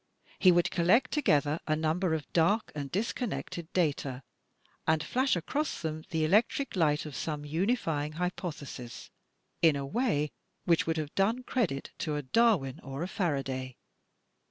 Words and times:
He 0.39 0.51
would 0.51 0.71
collect 0.71 1.11
together 1.11 1.59
a 1.67 1.75
ntunber 1.75 2.15
of 2.15 2.33
dark 2.33 2.71
and 2.73 2.91
disconnected 2.91 3.71
data 3.71 4.23
and 4.87 5.03
flash 5.03 5.35
across 5.35 5.79
them 5.83 6.05
the 6.09 6.25
electric 6.25 6.75
light 6.75 7.05
of 7.05 7.15
some 7.15 7.45
unifying 7.45 8.13
hypothesis 8.13 9.11
in 9.61 9.75
a 9.75 9.85
way 9.85 10.31
which 10.65 10.87
would 10.87 10.97
have 10.97 11.13
done 11.13 11.43
credit 11.43 11.91
to 11.99 12.15
a 12.15 12.23
Darwin 12.23 12.79
or 12.81 13.03
a 13.03 13.07
Faraday. 13.07 13.77